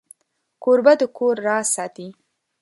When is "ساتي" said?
1.75-2.07